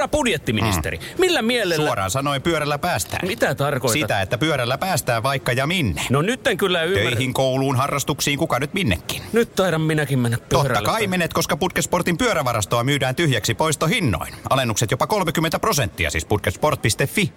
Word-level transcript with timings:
Herra 0.00 0.08
budjettiministeri, 0.08 0.96
mm. 0.96 1.04
millä 1.18 1.42
mielellä... 1.42 1.86
Suoraan 1.86 2.10
sanoen 2.10 2.42
pyörällä 2.42 2.78
päästään. 2.78 3.28
Mitä 3.28 3.54
tarkoitat? 3.54 4.00
Sitä, 4.00 4.20
että 4.20 4.38
pyörällä 4.38 4.78
päästään 4.78 5.22
vaikka 5.22 5.52
ja 5.52 5.66
minne. 5.66 6.02
No 6.10 6.22
nyt 6.22 6.46
en 6.46 6.56
kyllä 6.56 6.82
ymmärrä. 6.82 7.10
Töihin, 7.10 7.34
kouluun, 7.34 7.76
harrastuksiin, 7.76 8.38
kuka 8.38 8.58
nyt 8.58 8.74
minnekin. 8.74 9.22
Nyt 9.32 9.54
taidan 9.54 9.80
minäkin 9.80 10.18
mennä 10.18 10.38
pyörällä. 10.48 10.74
Totta 10.74 10.90
kai 10.90 11.06
menet, 11.06 11.32
koska 11.32 11.56
Putkesportin 11.56 12.18
pyörävarastoa 12.18 12.84
myydään 12.84 13.14
tyhjäksi 13.14 13.54
poistohinnoin. 13.54 14.34
Alennukset 14.50 14.90
jopa 14.90 15.06
30 15.06 15.58
prosenttia, 15.58 16.10
siis 16.10 16.24
putkesport.fi. 16.24 17.32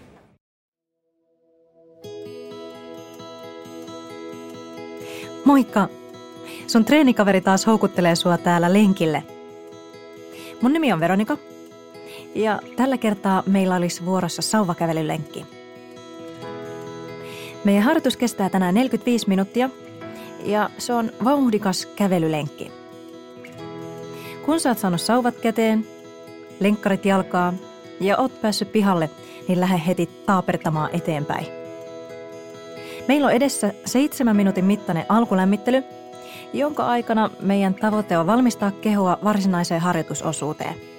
Moikka! 5.46 5.90
Sun 6.68 6.86
treenikaveri 6.86 7.42
taas 7.42 7.68
houkuttelee 7.68 8.16
sua 8.16 8.38
täällä 8.38 8.74
lenkille. 8.74 9.24
Mun 10.62 10.74
nimi 10.74 10.94
on 10.94 11.00
Veronika. 11.00 11.38
Ja 12.36 12.60
tällä 12.76 12.98
kertaa 12.98 13.44
meillä 13.46 13.76
olisi 13.76 14.06
vuorossa 14.06 14.42
sauvakävelylenkki. 14.42 15.46
Meidän 17.64 17.84
harjoitus 17.84 18.18
kestää 18.18 18.50
tänään 18.50 18.74
45 18.74 19.30
minuuttia 19.30 19.70
ja 20.46 20.70
se 20.78 20.94
on 20.94 21.12
vauhdikas 21.24 21.86
kävelylenkki. 21.86 22.72
Kun 24.46 24.60
sä 24.60 24.70
oot 24.70 24.78
saanut 24.78 25.02
sauvat 25.02 25.36
käteen, 25.36 25.86
lenkkarit 26.60 27.06
jalkaa 27.06 27.54
ja 28.00 28.18
oot 28.18 28.42
päässyt 28.42 28.72
pihalle, 28.72 29.10
niin 29.48 29.60
lähde 29.60 29.82
heti 29.88 30.10
taapertamaan 30.26 30.90
eteenpäin. 30.94 31.46
Meillä 33.08 33.28
on 33.28 33.34
edessä 33.34 33.74
seitsemän 33.86 34.36
minuutin 34.36 34.66
mittainen 34.66 35.06
alkulämmittely, 35.10 35.84
jonka 36.54 36.86
aikana 36.86 37.30
meidän 37.40 37.74
tavoite 37.74 38.18
on 38.18 38.28
valmistaa 38.28 38.72
kehoa 38.72 39.18
varsinaiseen 39.24 39.82
harjoitusosuuteen. 39.82 40.93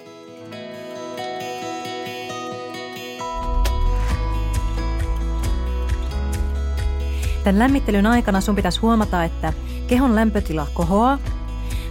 Tämän 7.45 7.59
lämmittelyn 7.59 8.06
aikana 8.06 8.40
sun 8.40 8.56
pitäisi 8.56 8.80
huomata, 8.80 9.24
että 9.24 9.52
kehon 9.87 10.14
lämpötila 10.14 10.66
kohoaa, 10.74 11.18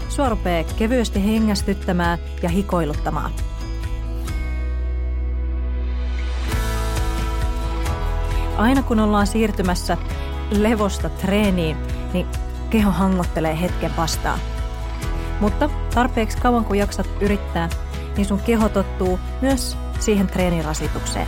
sua 0.10 0.30
rupeaa 0.30 0.64
kevyesti 0.64 1.26
hengästyttämään 1.26 2.20
ja 2.44 2.50
hikoiluttamaan. 2.50 3.32
Aina 8.58 8.84
kun 8.84 9.00
ollaan 9.00 9.28
siirtymässä 9.28 9.98
levosta 10.52 11.10
treeniin, 11.10 11.78
niin 12.14 12.28
keho 12.70 12.92
hangottelee 12.92 13.62
hetken 13.62 13.92
vastaan. 13.98 14.40
Mutta 15.40 15.70
tarpeeksi 15.96 16.38
kauan 16.38 16.66
kun 16.66 16.78
jaksat 16.78 17.10
yrittää, 17.22 17.70
niin 18.18 18.26
sun 18.26 18.40
keho 18.40 18.70
tottuu 18.70 19.20
myös 19.42 19.78
siihen 20.00 20.28
treenirasitukseen. 20.28 21.28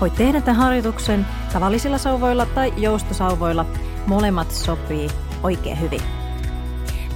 Voit 0.00 0.14
tehdä 0.14 0.40
tämän 0.40 0.60
harjoituksen 0.62 1.26
tavallisilla 1.52 1.98
sauvoilla 1.98 2.46
tai 2.46 2.72
joustosauvoilla. 2.76 3.66
Molemmat 4.06 4.50
sopii 4.50 5.08
oikein 5.42 5.80
hyvin. 5.80 6.00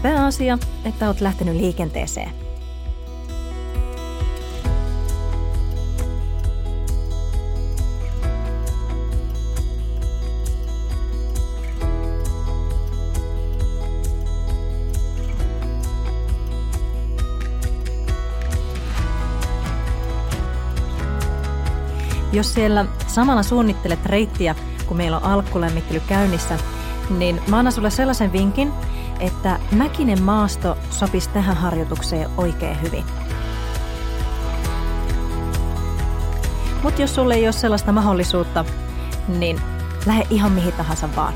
Pääasia, 0.03 0.59
että 0.85 1.07
olet 1.07 1.21
lähtenyt 1.21 1.57
liikenteeseen. 1.57 2.42
Jos 22.33 22.55
siellä 22.55 22.85
samalla 23.07 23.43
suunnittelet 23.43 24.07
reittiä, 24.07 24.55
kun 24.87 24.97
meillä 24.97 25.17
on 25.17 25.25
alkulämmittely 25.25 26.01
käynnissä, 26.09 26.59
niin 27.11 27.41
mä 27.49 27.59
annan 27.59 27.73
sulle 27.73 27.91
sellaisen 27.91 28.33
vinkin, 28.33 28.73
että 29.21 29.59
mäkinen 29.73 30.23
maasto 30.23 30.77
sopisi 30.91 31.29
tähän 31.29 31.57
harjoitukseen 31.57 32.31
oikein 32.37 32.83
hyvin. 32.83 33.05
Mutta 36.83 37.01
jos 37.01 37.15
sulle 37.15 37.35
ei 37.35 37.47
ole 37.47 37.53
sellaista 37.53 37.93
mahdollisuutta, 37.93 38.65
niin 39.29 39.61
lähde 40.07 40.27
ihan 40.31 40.53
mihin 40.53 40.73
tahansa 40.73 41.09
vaan. 41.17 41.35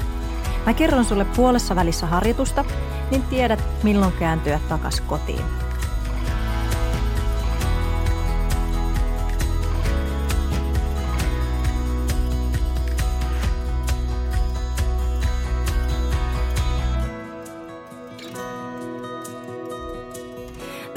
Mä 0.67 0.75
kerron 0.75 1.05
sulle 1.05 1.25
puolessa 1.25 1.77
välissä 1.77 2.07
harjoitusta, 2.07 2.65
niin 3.11 3.23
tiedät 3.23 3.65
milloin 3.83 4.13
kääntyä 4.13 4.61
takas 4.69 5.01
kotiin. 5.01 5.66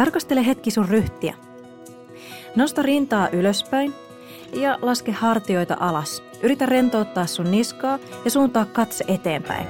Tarkastele 0.10 0.46
hetki 0.46 0.72
sun 0.72 0.90
ryhtiä. 0.90 1.34
Nosta 2.56 2.82
rintaa 2.82 3.30
ylöspäin 3.30 3.94
ja 4.54 4.80
laske 4.82 5.12
hartioita 5.12 5.78
alas. 5.80 6.24
Yritä 6.44 6.66
rentouttaa 6.66 7.26
sun 7.26 7.52
niskaa 7.52 8.00
ja 8.26 8.32
suuntaa 8.32 8.66
katse 8.66 9.06
eteenpäin. 9.08 9.68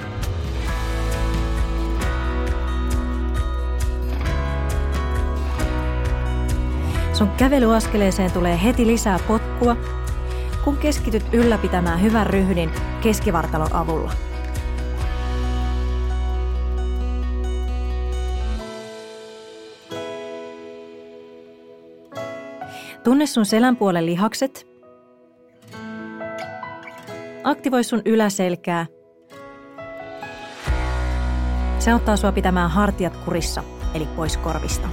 Sun 7.14 7.30
kävelyaskeleeseen 7.38 8.32
tulee 8.32 8.60
heti 8.64 8.88
lisää 8.88 9.20
potkua, 9.28 9.78
kun 10.64 10.78
keskityt 10.78 11.34
ylläpitämään 11.34 12.02
hyvän 12.02 12.28
ryhdin 12.28 12.72
keskivartalon 13.02 13.76
avulla. 13.76 14.29
Tunne 23.10 23.26
sun 23.26 23.46
selän 23.46 23.78
puolen 23.78 24.06
lihakset. 24.06 24.68
Aktivoi 27.44 27.84
sun 27.84 28.02
yläselkää. 28.06 28.86
Se 31.80 31.92
auttaa 31.92 32.18
sua 32.18 32.32
pitämään 32.32 32.70
hartiat 32.70 33.18
kurissa, 33.18 33.64
eli 33.94 34.06
pois 34.06 34.38
korvista. 34.38 34.90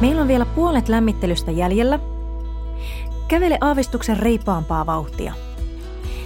Meillä 0.00 0.22
on 0.22 0.28
vielä 0.28 0.46
puolet 0.46 0.88
lämmittelystä 0.88 1.50
jäljellä. 1.50 1.98
Kävele 3.28 3.58
aavistuksen 3.60 4.16
reipaampaa 4.16 4.86
vauhtia. 4.86 5.32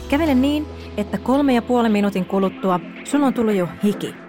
Kävele 0.08 0.34
niin, 0.34 0.66
että 0.96 1.18
kolme 1.18 1.54
ja 1.54 1.62
puolen 1.62 1.92
minuutin 1.92 2.24
kuluttua 2.24 2.80
sun 3.04 3.24
on 3.24 3.34
tullut 3.34 3.54
jo 3.54 3.68
hiki. 3.84 4.21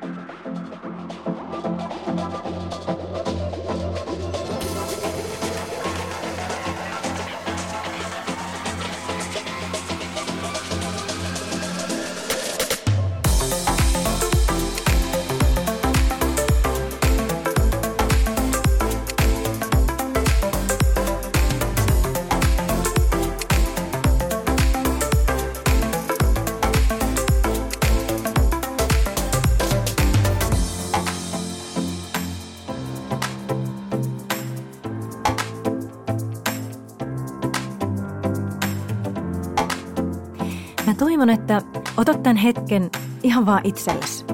Toivon, 41.27 41.41
että 41.41 41.61
otat 41.97 42.23
tämän 42.23 42.37
hetken 42.37 42.91
ihan 43.23 43.45
vaan 43.45 43.61
itsellesi. 43.63 44.25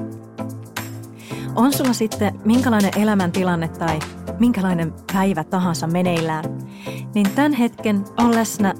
On 1.54 1.72
sulla 1.72 1.92
sitten 1.92 2.40
minkälainen 2.44 2.90
elämäntilanne 2.96 3.68
tai 3.68 3.98
minkälainen 4.38 4.94
päivä 5.12 5.44
tahansa 5.44 5.86
meneillään, 5.86 6.44
niin 7.14 7.30
tämän 7.30 7.52
hetken 7.52 8.04
on 8.18 8.34
läsnä 8.34 8.74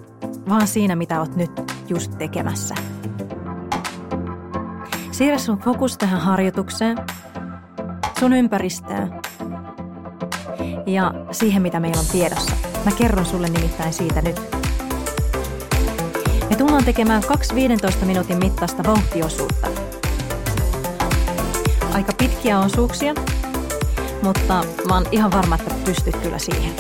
vaan 0.49 0.67
siinä, 0.67 0.97
mitä 0.97 1.21
oot 1.21 1.37
nyt 1.37 1.51
just 1.89 2.19
tekemässä. 2.19 2.75
Siirrä 5.11 5.39
sun 5.39 5.59
fokus 5.59 5.99
tähän 5.99 6.21
harjoitukseen. 6.21 6.99
sun 8.21 8.33
ympäristöä 8.33 9.09
ja 10.87 11.15
siihen, 11.31 11.63
mitä 11.63 11.81
meillä 11.81 12.01
on 12.01 12.07
tiedossa. 12.13 12.57
Mä 12.85 12.91
kerron 12.99 13.27
sulle 13.27 13.49
nimittäin 13.49 13.93
siitä 13.93 14.23
nyt. 14.23 14.50
Tullaan 16.61 16.85
tekemään 16.85 17.23
kaksi 17.23 17.55
15 17.55 18.07
minuutin 18.07 18.39
mittaista 18.39 18.85
vauhtiosuutta. 18.85 19.69
Aika 21.95 22.13
pitkiä 22.19 22.59
osuuksia, 22.59 23.15
mutta 24.23 24.65
mä 24.89 24.95
oon 24.95 25.07
ihan 25.13 25.31
varma, 25.31 25.55
että 25.55 25.75
pystyt 25.85 26.17
kyllä 26.17 26.39
siihen. 26.39 26.73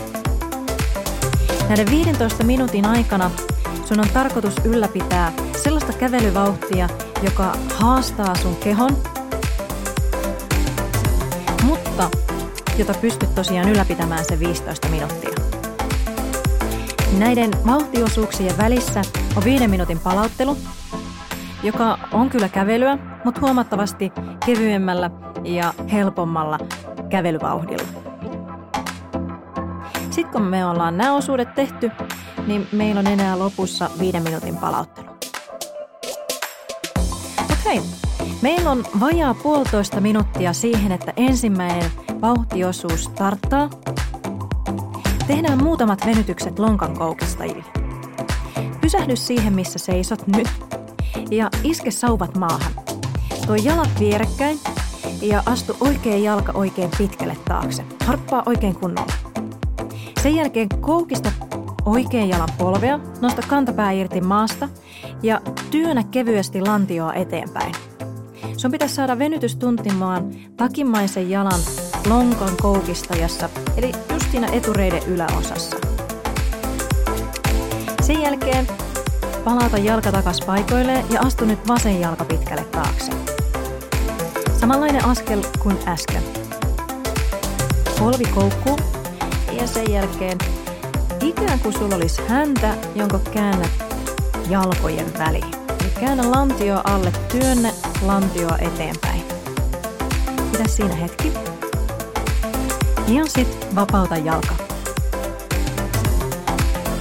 Näiden 1.69 1.91
15 1.91 2.45
minuutin 2.45 2.85
aikana 2.85 3.31
sun 3.85 4.01
on 4.01 4.09
tarkoitus 4.15 4.55
ylläpitää 4.65 5.33
sellaista 5.63 5.93
kävelyvauhtia, 5.93 6.89
joka 7.23 7.57
haastaa 7.75 8.35
sun 8.35 8.57
kehon, 8.57 8.97
mutta 11.65 12.11
jota 12.79 12.95
pystyt 13.01 13.35
tosiaan 13.35 13.69
ylläpitämään 13.69 14.25
se 14.25 14.39
15 14.39 14.89
minuuttia. 14.89 15.35
Näiden 17.19 17.51
vauhtiosuuksien 17.67 18.59
välissä 18.59 19.03
on 19.37 19.45
viiden 19.45 19.71
minuutin 19.71 19.99
palauttelu, 19.99 20.57
joka 21.63 21.99
on 22.13 22.31
kyllä 22.31 22.49
kävelyä, 22.49 22.99
mutta 23.25 23.41
huomattavasti 23.41 24.13
kevyemmällä 24.47 25.11
ja 25.45 25.75
helpommalla 25.93 26.59
kävelyvauhdilla. 27.09 27.89
Sitten 30.11 30.33
kun 30.33 30.43
me 30.43 30.67
ollaan 30.67 30.97
nämä 30.97 31.15
osuudet 31.15 31.55
tehty, 31.55 31.91
niin 32.47 32.69
meillä 32.73 32.99
on 32.99 33.07
enää 33.07 33.39
lopussa 33.39 33.91
viiden 34.01 34.23
minuutin 34.23 34.57
palauttelu. 34.57 35.07
Okei, 37.53 37.83
meillä 38.43 38.71
on 38.71 38.85
vajaa 39.01 39.35
puolitoista 39.35 40.01
minuuttia 40.01 40.53
siihen, 40.53 40.93
että 40.93 41.13
ensimmäinen 41.17 41.91
vauhtiosuus 42.21 43.05
starttaa. 43.05 43.71
Tehdään 45.27 45.63
muutamat 45.63 46.07
venytykset 46.07 46.59
lonkan 46.59 46.99
koukistajille. 46.99 47.80
Pysähdy 48.91 49.17
siihen, 49.17 49.53
missä 49.53 49.79
seisot 49.79 50.27
nyt 50.27 50.49
ja 51.31 51.51
iske 51.65 51.91
sauvat 51.91 52.37
maahan. 52.37 52.73
Tuo 53.47 53.55
jalat 53.55 53.91
vierekkäin 54.01 54.59
ja 55.23 55.43
astu 55.47 55.77
oikein 55.81 56.23
jalka 56.23 56.53
oikein 56.53 56.91
pitkälle 56.99 57.37
taakse. 57.49 57.85
Harppaa 58.05 58.43
oikein 58.47 58.75
kunnolla. 58.75 59.13
Sen 60.23 60.35
jälkeen 60.35 60.69
koukista 60.81 61.33
oikein 61.85 62.29
jalan 62.29 62.49
polvea, 62.59 63.01
nosta 63.21 63.43
kantapää 63.49 63.91
irti 63.93 64.21
maasta 64.21 64.69
ja 65.23 65.41
työnnä 65.71 66.05
kevyesti 66.11 66.61
lantioa 66.61 67.15
eteenpäin. 67.15 67.75
Sun 68.57 68.71
pitäisi 68.71 68.95
saada 68.95 69.19
venytys 69.19 69.57
tuntimaan 69.57 70.31
takimmaisen 70.57 71.31
jalan 71.31 71.61
lonkan 72.09 72.57
koukistajassa, 72.63 73.49
eli 73.77 73.93
just 74.13 74.31
siinä 74.31 74.49
etureiden 74.53 75.03
yläosassa. 75.07 75.90
Sen 78.11 78.23
jälkeen 78.23 78.67
palauta 79.45 79.79
jalka 79.79 80.13
takas 80.13 80.41
paikoilleen 80.41 81.05
ja 81.11 81.21
astu 81.21 81.45
nyt 81.45 81.69
vasen 81.69 82.01
jalka 82.01 82.25
pitkälle 82.25 82.65
taakse. 82.65 83.13
Samanlainen 84.61 85.05
askel 85.05 85.43
kuin 85.63 85.79
äsken. 85.89 86.23
Polvi 87.99 88.25
koukkuu 88.25 88.79
ja 89.61 89.67
sen 89.67 89.93
jälkeen 89.93 90.39
ikään 91.21 91.61
kuin 91.61 91.73
sulla 91.73 91.97
olisi 91.97 92.23
häntä, 92.29 92.75
jonka 92.95 93.19
käännät 93.19 93.71
jalkojen 94.49 95.19
väliin. 95.19 95.51
Käännä 96.01 96.31
lantio 96.31 96.81
alle, 96.85 97.13
työnnä 97.29 97.73
lantioa 98.03 98.59
eteenpäin. 98.59 99.23
Pidä 100.53 100.69
siinä 100.69 100.95
hetki. 100.95 101.33
Ja 103.09 103.27
sit 103.27 103.75
vapauta 103.75 104.17
jalka. 104.17 104.55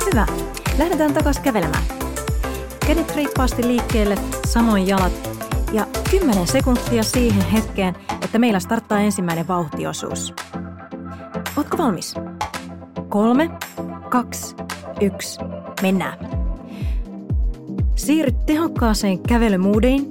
Hyvä. 0.05 0.48
Lähdetään 0.79 1.13
takas 1.13 1.39
kävelemään. 1.39 1.83
Kädet 2.87 3.15
reippaasti 3.15 3.67
liikkeelle, 3.67 4.15
samoin 4.47 4.87
jalat 4.87 5.29
ja 5.71 5.87
10 6.11 6.47
sekuntia 6.47 7.03
siihen 7.03 7.45
hetkeen, 7.51 7.95
että 8.21 8.39
meillä 8.39 8.59
starttaa 8.59 8.99
ensimmäinen 8.99 9.47
vauhtiosuus. 9.47 10.33
Ootko 11.57 11.77
valmis? 11.77 12.15
Kolme, 13.09 13.49
kaksi, 14.09 14.55
yksi, 15.01 15.39
mennään. 15.81 16.29
Siirry 17.95 18.31
tehokkaaseen 18.45 19.19
kävelymoodiin 19.19 20.09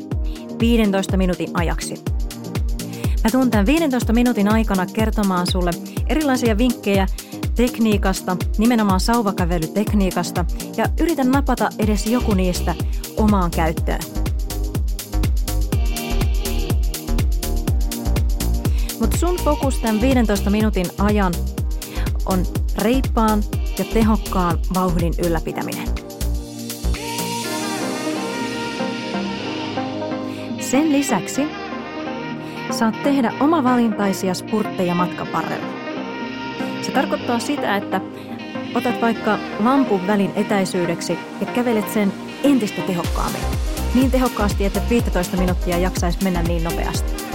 15 0.60 1.16
minuutin 1.16 1.50
ajaksi. 1.54 1.94
Mä 3.24 3.30
tuun 3.32 3.50
tämän 3.50 3.66
15 3.66 4.12
minuutin 4.12 4.52
aikana 4.52 4.86
kertomaan 4.86 5.46
sulle 5.46 5.70
erilaisia 6.08 6.58
vinkkejä 6.58 7.06
tekniikasta, 7.58 8.36
nimenomaan 8.58 9.00
sauvakävelytekniikasta, 9.00 10.44
ja 10.76 10.84
yritän 11.00 11.30
napata 11.30 11.68
edes 11.78 12.06
joku 12.06 12.34
niistä 12.34 12.74
omaan 13.16 13.50
käyttöön. 13.50 14.00
Mutta 19.00 19.16
sun 19.16 19.36
fokus 19.44 19.78
tämän 19.78 20.00
15 20.00 20.50
minuutin 20.50 20.86
ajan 20.98 21.34
on 22.26 22.42
reippaan 22.78 23.42
ja 23.78 23.84
tehokkaan 23.84 24.58
vauhdin 24.74 25.12
ylläpitäminen. 25.26 25.88
Sen 30.60 30.92
lisäksi 30.92 31.42
saat 32.70 33.02
tehdä 33.02 33.32
oma 33.40 33.64
valintaisia 33.64 34.34
spurtteja 34.34 34.94
matkan 34.94 35.26
varrella. 35.32 35.77
Se 36.88 36.94
tarkoittaa 36.94 37.38
sitä, 37.38 37.76
että 37.76 38.00
otat 38.74 39.00
vaikka 39.00 39.38
lampun 39.60 40.06
välin 40.06 40.32
etäisyydeksi 40.36 41.18
ja 41.40 41.46
kävelet 41.46 41.92
sen 41.92 42.12
entistä 42.44 42.82
tehokkaammin. 42.82 43.42
Niin 43.94 44.10
tehokkaasti, 44.10 44.64
että 44.64 44.80
15 44.90 45.36
minuuttia 45.36 45.78
jaksaisi 45.78 46.24
mennä 46.24 46.42
niin 46.42 46.64
nopeasti. 46.64 47.27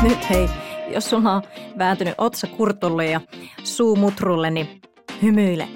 Nyt 0.08 0.30
hei, 0.30 0.48
jos 0.88 1.10
sulla 1.10 1.32
on 1.32 1.42
vääntynyt 1.78 2.14
otsa 2.18 2.46
kurtulle 2.46 3.06
ja 3.06 3.20
suu 3.64 3.96
mutrulle, 3.96 4.50
niin 4.50 4.80
hymyile. 5.22 5.68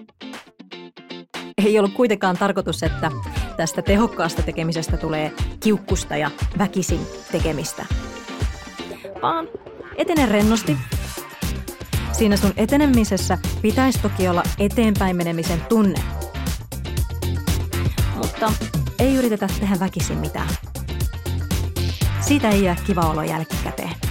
Ei 1.65 1.79
ollut 1.79 1.93
kuitenkaan 1.95 2.37
tarkoitus, 2.39 2.83
että 2.83 3.11
tästä 3.57 3.83
tehokkaasta 3.83 4.43
tekemisestä 4.43 4.97
tulee 4.97 5.33
kiukkusta 5.61 6.17
ja 6.17 6.31
väkisin 6.59 7.01
tekemistä. 7.33 7.87
Vaan 9.23 9.49
etene 9.97 10.27
rennosti. 10.27 10.77
Siinä 12.13 12.37
sun 12.37 12.53
etenemisessä 12.57 13.39
pitäisi 13.63 13.99
toki 14.03 14.29
olla 14.29 14.43
eteenpäin 14.59 15.17
menemisen 15.17 15.61
tunne. 15.69 16.01
Mutta 18.17 18.53
ei 18.99 19.15
yritetä 19.15 19.49
tehdä 19.61 19.81
väkisin 19.81 20.19
mitään. 20.19 20.49
Siitä 22.21 22.51
ei 22.51 22.65
jää 22.65 22.77
kiva 22.87 23.01
olo 23.01 23.23
jälkikäteen. 23.23 24.04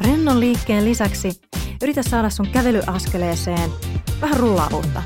Rennon 0.00 0.40
liikkeen 0.40 0.84
lisäksi 0.84 1.40
yritä 1.82 2.02
saada 2.02 2.30
sun 2.30 2.48
kävelyaskeleeseen 2.48 3.70
vähän 4.20 4.40
rullaavuutta. 4.40 5.02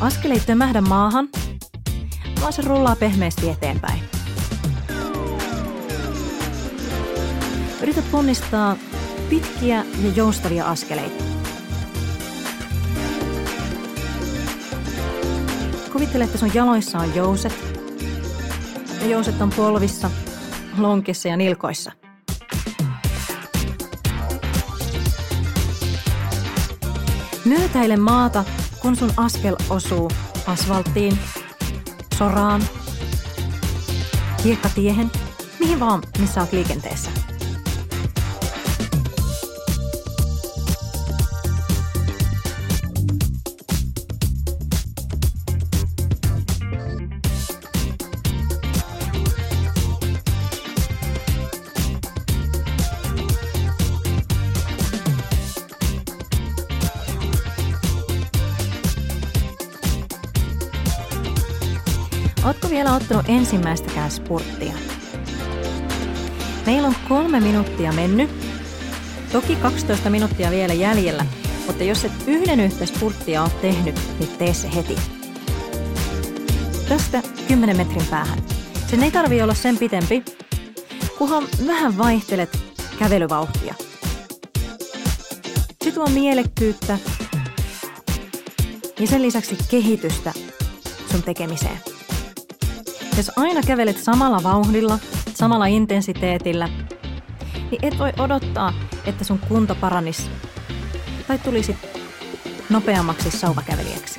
Askel 0.00 0.30
ei 0.30 0.40
maahan, 0.80 1.28
vaan 2.40 2.52
se 2.52 2.62
rullaa 2.62 2.96
pehmeästi 2.96 3.48
eteenpäin. 3.50 4.00
Yritä 7.82 8.02
ponnistaa 8.10 8.76
pitkiä 9.30 9.84
ja 10.02 10.08
joustavia 10.16 10.66
askeleita. 10.66 11.24
Kuvittele, 15.92 16.24
että 16.24 16.38
sun 16.38 16.50
jaloissa 16.54 16.98
on 16.98 17.14
jouset. 17.14 17.54
Ja 19.00 19.06
jouset 19.06 19.40
on 19.40 19.50
polvissa, 19.50 20.10
lonkissa 20.78 21.28
ja 21.28 21.36
nilkoissa. 21.36 21.92
Myötäile 27.44 27.96
maata, 27.96 28.44
kun 28.82 28.96
sun 28.96 29.10
askel 29.16 29.56
osuu 29.70 30.10
asfalttiin, 30.46 31.18
soraan, 32.18 32.62
hiekkatiehen, 34.44 35.10
mihin 35.60 35.80
vaan, 35.80 36.02
missä 36.18 36.40
olet 36.40 36.52
liikenteessä. 36.52 37.23
Vielä 62.74 62.94
ottanut 62.94 63.28
ensimmäistäkään 63.28 64.10
spurttia? 64.10 64.72
Meillä 66.66 66.88
on 66.88 66.94
kolme 67.08 67.40
minuuttia 67.40 67.92
mennyt. 67.92 68.30
Toki 69.32 69.56
12 69.56 70.10
minuuttia 70.10 70.50
vielä 70.50 70.74
jäljellä, 70.74 71.26
mutta 71.66 71.84
jos 71.84 72.04
et 72.04 72.12
yhden 72.26 72.60
yhtä 72.60 72.86
spurttia 72.86 73.42
ole 73.42 73.50
tehnyt, 73.62 74.00
niin 74.18 74.30
tee 74.38 74.54
se 74.54 74.74
heti. 74.74 74.96
Tästä 76.88 77.22
10 77.48 77.76
metrin 77.76 78.06
päähän. 78.10 78.38
Sen 78.86 79.02
ei 79.02 79.10
tarvi 79.10 79.42
olla 79.42 79.54
sen 79.54 79.78
pitempi, 79.78 80.24
kunhan 81.18 81.44
vähän 81.66 81.98
vaihtelet 81.98 82.58
kävelyvauhtia. 82.98 83.74
Se 85.84 85.90
tuo 85.90 86.06
mielekkyyttä 86.06 86.98
ja 89.00 89.06
sen 89.06 89.22
lisäksi 89.22 89.56
kehitystä 89.70 90.32
sun 91.10 91.22
tekemiseen. 91.22 91.93
Jos 93.16 93.30
aina 93.36 93.60
kävelet 93.66 93.98
samalla 93.98 94.42
vauhdilla, 94.42 94.98
samalla 95.34 95.66
intensiteetillä, 95.66 96.68
niin 97.70 97.78
et 97.82 97.98
voi 97.98 98.12
odottaa, 98.18 98.72
että 99.06 99.24
sun 99.24 99.38
kunto 99.38 99.74
paranisi 99.74 100.30
tai 101.28 101.38
tulisi 101.38 101.76
nopeammaksi 102.70 103.30
sauvakävelijäksi. 103.30 104.13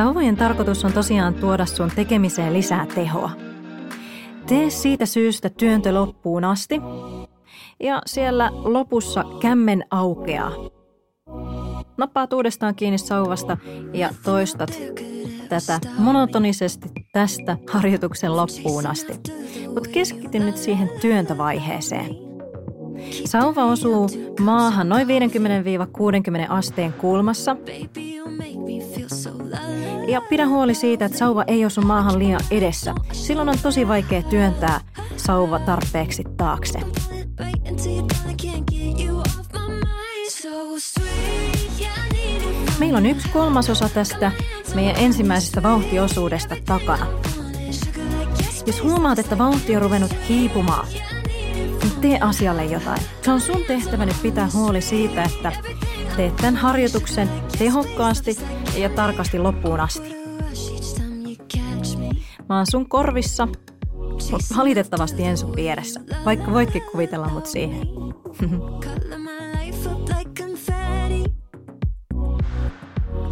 Sauvojen 0.00 0.36
tarkoitus 0.36 0.84
on 0.84 0.92
tosiaan 0.92 1.34
tuoda 1.34 1.66
sun 1.66 1.90
tekemiseen 1.96 2.52
lisää 2.52 2.86
tehoa. 2.94 3.30
Tee 4.46 4.70
siitä 4.70 5.06
syystä 5.06 5.50
työntö 5.50 5.94
loppuun 5.94 6.44
asti 6.44 6.80
ja 7.80 8.02
siellä 8.06 8.50
lopussa 8.52 9.24
kämmen 9.40 9.84
aukeaa. 9.90 10.52
Nappaat 11.96 12.32
uudestaan 12.32 12.74
kiinni 12.74 12.98
sauvasta 12.98 13.56
ja 13.92 14.10
toistat 14.24 14.70
tätä 15.48 15.80
monotonisesti 15.98 16.88
tästä 17.12 17.56
harjoituksen 17.70 18.36
loppuun 18.36 18.86
asti. 18.86 19.12
Mutta 19.74 19.90
keskity 19.90 20.38
nyt 20.38 20.56
siihen 20.56 20.90
työntövaiheeseen. 21.00 22.29
Sauva 23.24 23.64
osuu 23.64 24.08
maahan 24.40 24.88
noin 24.88 25.06
50-60 25.06 25.10
asteen 26.48 26.92
kulmassa 26.92 27.56
ja 30.08 30.20
pidä 30.20 30.48
huoli 30.48 30.74
siitä, 30.74 31.04
että 31.04 31.18
sauva 31.18 31.44
ei 31.46 31.64
osu 31.64 31.80
maahan 31.80 32.18
liian 32.18 32.40
edessä. 32.50 32.94
Silloin 33.12 33.48
on 33.48 33.58
tosi 33.62 33.88
vaikea 33.88 34.22
työntää 34.22 34.80
sauva 35.16 35.58
tarpeeksi 35.58 36.24
taakse. 36.36 36.80
Meillä 42.78 42.98
on 42.98 43.06
yksi 43.06 43.28
kolmasosa 43.28 43.88
tästä 43.88 44.32
meidän 44.74 44.96
ensimmäisestä 44.98 45.62
vauhtiosuudesta 45.62 46.56
takana. 46.66 47.06
Jos 48.66 48.82
huomaat, 48.82 49.18
että 49.18 49.38
vauhti 49.38 49.76
on 49.76 49.82
ruvennut 49.82 50.14
hiipumaan, 50.28 50.86
tee 52.00 52.18
asialle 52.20 52.64
jotain. 52.64 53.02
Se 53.22 53.30
on 53.30 53.40
sun 53.40 53.64
tehtävä 53.66 54.06
nyt 54.06 54.22
pitää 54.22 54.48
huoli 54.54 54.80
siitä, 54.80 55.22
että 55.22 55.52
teet 56.16 56.36
tämän 56.36 56.56
harjoituksen 56.56 57.30
tehokkaasti 57.58 58.36
ja 58.76 58.88
tarkasti 58.88 59.38
loppuun 59.38 59.80
asti. 59.80 60.14
Mä 62.48 62.56
oon 62.56 62.66
sun 62.70 62.88
korvissa, 62.88 63.48
mutta 64.30 64.54
valitettavasti 64.56 65.24
en 65.24 65.38
sun 65.38 65.56
vieressä, 65.56 66.00
vaikka 66.24 66.52
voitkin 66.52 66.82
kuvitella 66.92 67.28
mut 67.28 67.46
siihen. 67.46 67.88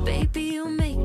Pidä 0.05 0.65
hei 0.81 0.99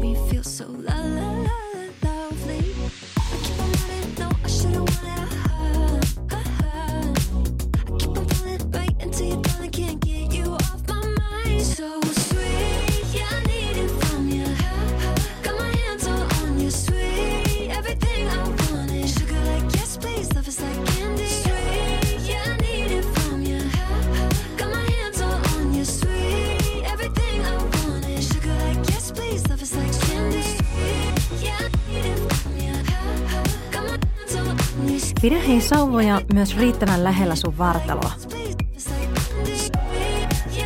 sauvoja 35.64 36.22
myös 36.34 36.58
riittävän 36.58 37.04
lähellä 37.04 37.36
sun 37.36 37.58
vartaloa. 37.58 38.12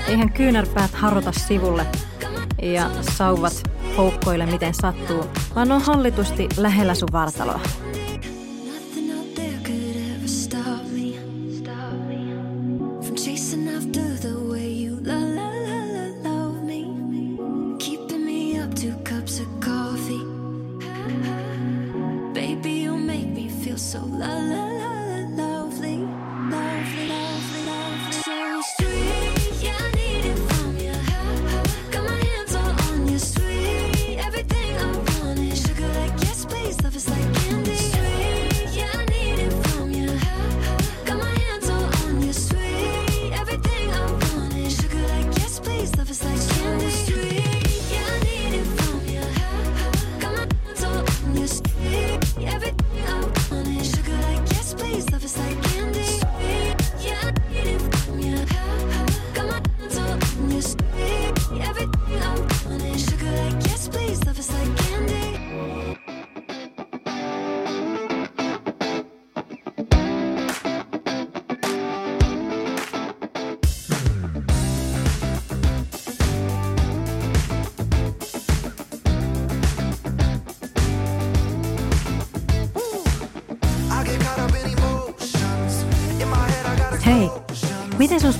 Eihän 0.07 0.33
kyynärpäät 0.33 0.91
harrota 0.93 1.31
sivulle 1.31 1.85
ja 2.61 2.89
sauvat 3.01 3.71
poukkoile 3.95 4.45
miten 4.45 4.73
sattuu, 4.73 5.25
vaan 5.55 5.71
on 5.71 5.81
hallitusti 5.81 6.47
lähellä 6.57 6.95
sun 6.95 7.09
vartaloa. 7.11 7.59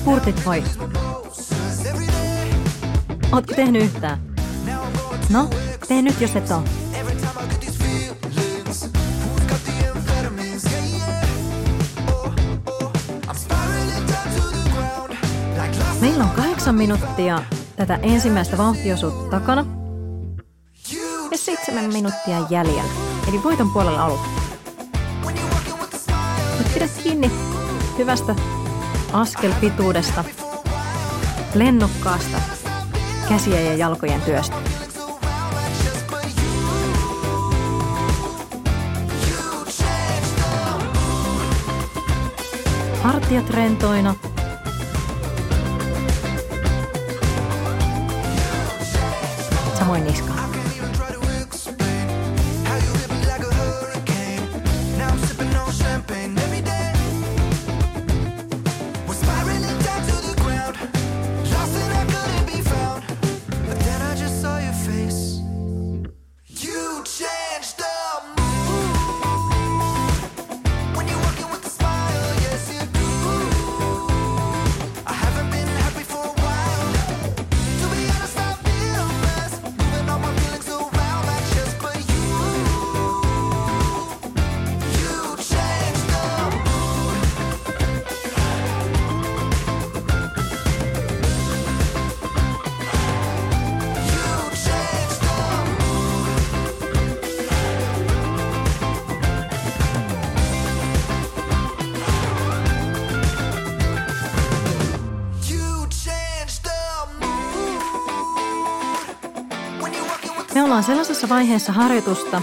Spurtit 0.08 0.46
voi? 0.46 0.64
Ootko 3.32 3.54
tehnyt 3.56 3.84
yhtään? 3.84 4.20
No, 5.30 5.50
tee 5.88 6.02
nyt 6.02 6.22
jos 6.22 6.36
et 6.36 6.52
oo. 6.52 6.64
Meillä 16.02 16.24
on 16.24 16.30
kahdeksan 16.30 16.76
minuuttia 16.76 17.44
tätä 17.76 18.00
ensimmäistä 18.02 18.58
vauhtiosuutta 18.58 19.30
takana 19.30 19.66
ja 21.32 21.38
seitsemän 21.38 21.94
minuuttia 21.94 22.48
jäljellä. 22.50 22.94
Eli 23.30 23.44
voiton 23.44 23.72
puolella 23.72 24.06
ollut. 24.06 24.22
Nyt 26.58 26.74
pidät 26.74 26.92
kiinni 27.04 27.32
hyvästä 27.98 28.36
askelpituudesta, 29.14 30.24
lennokkaasta 31.56 32.38
käsien 33.30 33.66
ja 33.66 33.74
jalkojen 33.74 34.22
työstä. 34.22 34.56
Hartiat 43.04 43.50
rentoina. 43.50 44.16
Samoin 49.80 50.04
niska. 50.04 50.47
Ollaan 110.78 110.86
sellaisessa 110.88 111.30
vaiheessa 111.30 111.72
harjoitusta, 111.72 112.42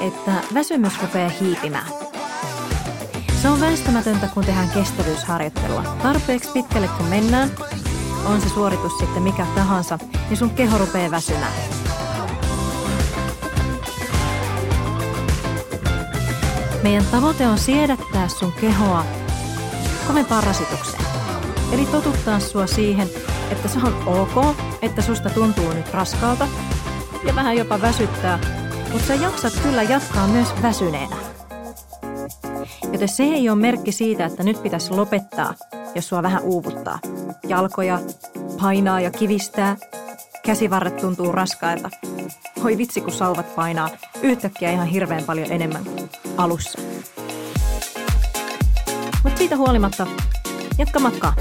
että 0.00 0.32
väsymys 0.54 1.02
rupeaa 1.02 1.28
hiipimään. 1.28 1.86
Se 3.42 3.48
on 3.48 3.60
väistämätöntä, 3.60 4.28
kun 4.34 4.44
tehdään 4.44 4.70
kestävyysharjoittelua. 4.70 5.82
Tarpeeksi 5.82 6.50
pitkälle 6.52 6.88
kun 6.88 7.06
mennään, 7.06 7.50
on 8.26 8.40
se 8.40 8.48
suoritus 8.48 8.98
sitten 8.98 9.22
mikä 9.22 9.46
tahansa, 9.54 9.98
niin 10.28 10.36
sun 10.36 10.50
keho 10.50 10.78
rupeaa 10.78 11.10
väsymään. 11.10 11.52
Meidän 16.82 17.04
tavoite 17.04 17.46
on 17.46 17.58
siedättää 17.58 18.28
sun 18.28 18.52
kehoa 18.52 19.04
kovempaan 20.06 20.44
rasitukseen. 20.44 21.04
Eli 21.72 21.86
totuttaa 21.86 22.40
sua 22.40 22.66
siihen, 22.66 23.08
että 23.50 23.68
se 23.68 23.78
on 23.78 24.02
ok, 24.06 24.56
että 24.82 25.02
susta 25.02 25.30
tuntuu 25.30 25.72
nyt 25.72 25.92
raskaalta 25.92 26.48
ja 27.24 27.34
vähän 27.34 27.56
jopa 27.56 27.80
väsyttää, 27.80 28.38
mutta 28.92 29.06
sä 29.08 29.14
jaksat 29.14 29.52
kyllä 29.62 29.82
jatkaa 29.82 30.28
myös 30.28 30.48
väsyneenä. 30.62 31.16
Joten 32.92 33.08
se 33.08 33.22
ei 33.22 33.48
ole 33.48 33.58
merkki 33.58 33.92
siitä, 33.92 34.24
että 34.24 34.42
nyt 34.42 34.62
pitäisi 34.62 34.90
lopettaa, 34.90 35.54
jos 35.94 36.08
sua 36.08 36.22
vähän 36.22 36.42
uuvuttaa. 36.42 36.98
Jalkoja 37.48 37.98
painaa 38.60 39.00
ja 39.00 39.10
kivistää, 39.10 39.76
käsivarret 40.44 40.96
tuntuu 40.96 41.32
raskailta. 41.32 41.90
Oi 42.64 42.78
vitsi, 42.78 43.00
kun 43.00 43.12
salvat 43.12 43.56
painaa 43.56 43.88
yhtäkkiä 44.22 44.70
ihan 44.72 44.86
hirveän 44.86 45.24
paljon 45.24 45.52
enemmän 45.52 45.84
kuin 45.84 46.10
alussa. 46.36 46.78
Mutta 49.24 49.38
siitä 49.38 49.56
huolimatta, 49.56 50.06
jatka 50.78 51.00
matkaa. 51.00 51.34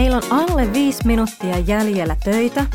Meillä 0.00 0.16
on 0.16 0.22
alle 0.30 0.72
viisi 0.72 1.06
minuuttia 1.06 1.58
jäljellä 1.58 2.16
töitä. 2.24 2.66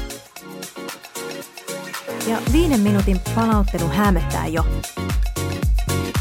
Ja 2.28 2.38
viiden 2.52 2.80
minuutin 2.80 3.20
palauttelu 3.36 3.88
hämöttää 3.88 4.48
jo. 4.48 4.66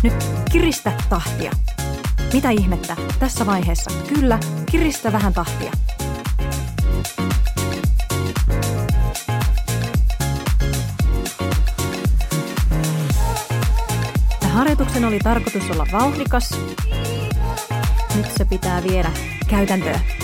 Nyt 0.03 0.15
kiristä 0.53 0.93
tahtia. 1.09 1.53
Mitä 2.33 2.51
ihmettä 2.51 2.97
tässä 3.19 3.47
vaiheessa? 3.47 3.91
Kyllä, 4.15 4.39
kiristä 4.71 5.13
vähän 5.13 5.33
tahtia. 5.33 5.73
Harjoituksen 14.53 15.05
oli 15.05 15.19
tarkoitus 15.19 15.71
olla 15.71 15.87
vauhdikas. 15.93 16.51
Nyt 18.17 18.27
se 18.37 18.45
pitää 18.45 18.83
viedä 18.83 19.11
käytäntöön. 19.49 20.24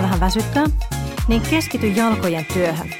Sua 0.00 0.06
vähän 0.06 0.20
väsyttää, 0.20 0.66
niin 1.28 1.42
keskity 1.50 1.88
jalkojen 1.88 2.46
työhön. 2.52 2.90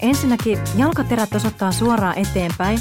ensinnäkin 0.00 0.58
jalkaterät 0.76 1.34
osoittaa 1.34 1.72
suoraan 1.72 2.18
eteenpäin. 2.18 2.78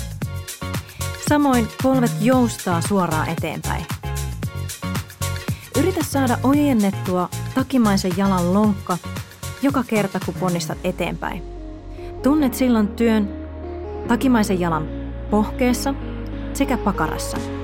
Samoin 1.30 1.68
polvet 1.84 2.12
joustaa 2.22 2.82
suoraan 2.82 3.30
eteenpäin. 3.30 3.86
Yritä 5.80 6.04
saada 6.04 6.38
ojennettua 6.44 7.30
takimaisen 7.56 8.12
jalan 8.18 8.54
lonkka 8.54 8.98
joka 9.62 9.84
kerta, 9.84 10.20
kun 10.26 10.34
ponnistat 10.40 10.78
eteenpäin. 10.84 11.44
Tunnet 12.24 12.54
silloin 12.54 12.88
työn 12.88 13.30
takimaisen 14.08 14.60
jalan 14.60 14.88
pohkeessa 15.30 15.94
sekä 16.54 16.78
pakarassa. 16.78 17.59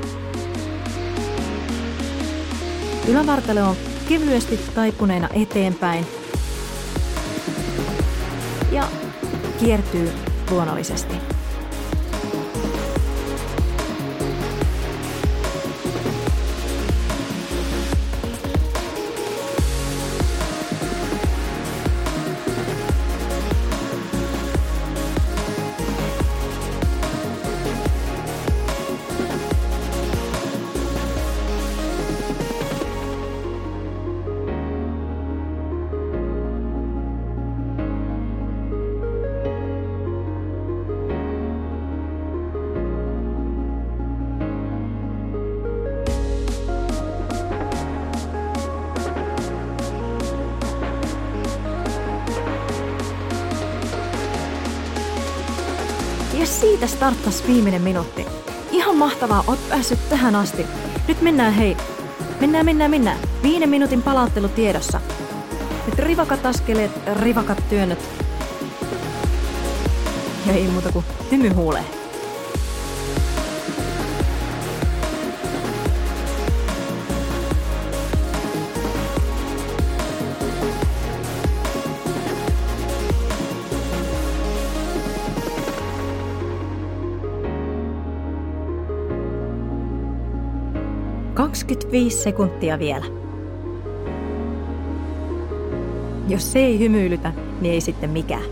Ylävartalo 3.08 3.70
on 3.70 3.76
kevyesti 4.10 4.60
taipuneena 4.76 5.30
eteenpäin 5.34 6.06
ja 8.72 8.84
kiertyy 9.60 10.12
luonnollisesti. 10.52 11.16
Taas 57.26 57.48
viimeinen 57.48 57.82
minuutti. 57.82 58.26
Ihan 58.72 58.96
mahtavaa, 58.98 59.44
oot 59.48 59.70
päässyt 59.70 60.10
tähän 60.10 60.36
asti. 60.36 60.66
Nyt 61.08 61.22
mennään 61.22 61.54
hei. 61.54 61.78
Mennään, 62.42 62.66
mennään, 62.66 62.92
mennään. 62.92 63.18
Viiden 63.44 63.70
minuutin 63.70 64.02
palauttelu 64.02 64.48
tiedossa. 64.48 65.02
Nyt 65.86 66.00
rivakat 66.00 66.46
askeleet, 66.46 66.92
rivakat 67.20 67.70
työnnöt. 67.70 68.00
Ja 70.48 70.54
ei 70.54 70.68
muuta 70.68 70.92
kuin 70.92 71.06
hymyhuuleen. 71.32 71.95
25 91.66 92.24
sekuntia 92.24 92.80
vielä. 92.80 93.06
Jos 96.28 96.52
se 96.52 96.60
ei 96.60 96.80
hymyilytä, 96.80 97.34
niin 97.62 97.74
ei 97.74 97.82
sitten 97.82 98.10
mikään. 98.10 98.44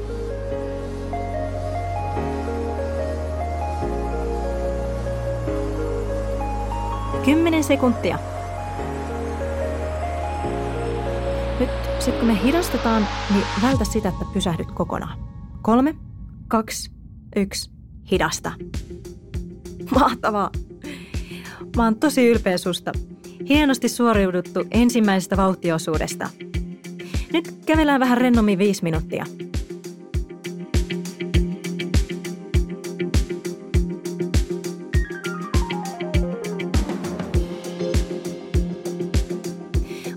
Kymmenen 7.26 7.64
sekuntia. 7.64 8.20
Nyt 11.60 11.70
sitten 12.00 12.20
kun 12.20 12.28
me 12.28 12.44
hidastetaan, 12.44 13.08
niin 13.34 13.46
vältä 13.64 13.86
sitä, 13.86 14.10
että 14.10 14.26
pysähdyt 14.34 14.72
kokonaan. 14.72 15.20
Kolme, 15.62 15.96
kaksi, 16.48 16.92
yksi, 17.36 17.72
hidasta. 18.12 18.52
Mahtavaa! 19.92 20.50
Mä 21.78 21.84
oon 21.84 21.96
tosi 21.96 22.28
ylpeä 22.28 22.58
susta. 22.58 22.92
Hienosti 23.50 23.90
suoriuduttu 23.90 24.66
ensimmäisestä 24.72 25.38
vauhtiosuudesta. 25.38 26.30
Nyt 27.34 27.54
kävelään 27.66 28.00
vähän 28.00 28.18
rennommin 28.18 28.58
viisi 28.58 28.84
minuuttia. 28.84 29.26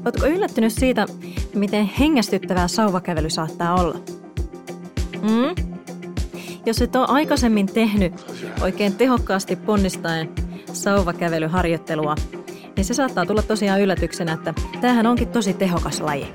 Oletko 0.04 0.26
yllättynyt 0.26 0.72
siitä, 0.72 1.06
miten 1.54 1.90
hengästyttävää 2.00 2.68
sauvakävely 2.68 3.30
saattaa 3.30 3.80
olla? 3.80 3.98
Mm? 5.22 5.66
Jos 6.66 6.82
et 6.82 6.96
ole 6.96 7.06
aikaisemmin 7.08 7.66
tehnyt 7.66 8.12
oikein 8.60 8.94
tehokkaasti 8.94 9.56
ponnistaen 9.56 10.45
sauvakävelyharjoittelua, 10.82 12.14
niin 12.76 12.84
se 12.84 12.94
saattaa 12.94 13.26
tulla 13.26 13.42
tosiaan 13.42 13.80
yllätyksenä, 13.80 14.32
että 14.32 14.54
tämähän 14.80 15.06
onkin 15.06 15.28
tosi 15.28 15.54
tehokas 15.54 16.00
laji. 16.00 16.26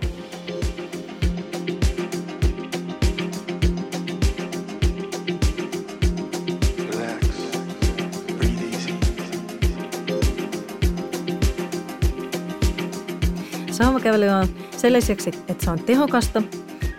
Sauvakävely 13.71 14.27
on 14.27 14.47
sen 14.77 14.93
lisäksi, 14.93 15.29
että 15.47 15.65
se 15.65 15.71
on 15.71 15.79
tehokasta 15.79 16.43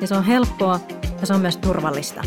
ja 0.00 0.06
se 0.06 0.14
on 0.14 0.24
helppoa 0.24 0.80
ja 1.20 1.26
se 1.26 1.34
on 1.34 1.40
myös 1.40 1.56
turvallista. 1.56 2.22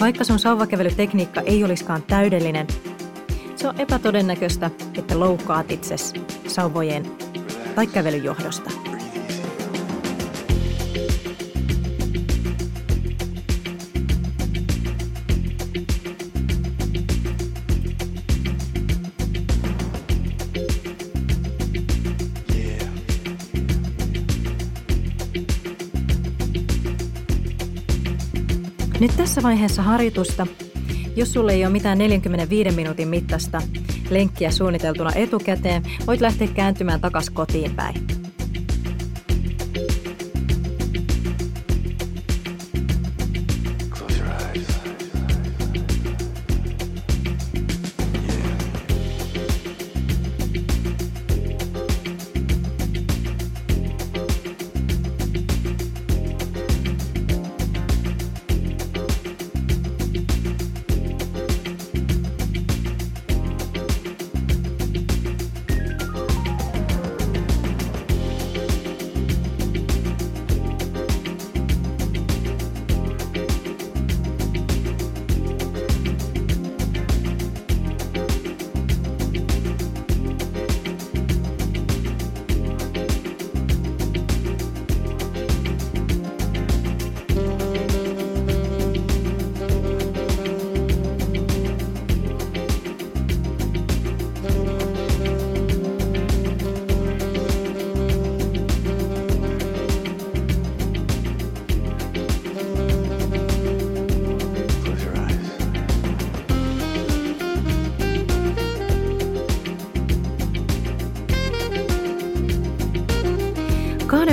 Vaikka 0.00 0.24
sun 0.24 0.38
sauvakävelytekniikka 0.38 1.40
ei 1.40 1.64
olisikaan 1.64 2.02
täydellinen, 2.02 2.66
se 3.56 3.68
on 3.68 3.80
epätodennäköistä, 3.80 4.70
että 4.98 5.20
loukkaat 5.20 5.70
itses 5.70 6.14
sauvojen 6.46 7.06
tai 7.74 7.86
kävelyn 7.86 8.24
johdosta. 8.24 8.70
Tässä 29.38 29.48
vaiheessa 29.48 29.82
harjoitusta, 29.82 30.46
jos 31.16 31.32
sulle 31.32 31.52
ei 31.52 31.64
ole 31.64 31.72
mitään 31.72 31.98
45 31.98 32.76
minuutin 32.76 33.08
mittaista 33.08 33.62
lenkkiä 34.10 34.50
suunniteltuna 34.50 35.12
etukäteen, 35.14 35.82
voit 36.06 36.20
lähteä 36.20 36.48
kääntymään 36.48 37.00
takas 37.00 37.30
kotiin 37.30 37.74
päin. 37.74 38.17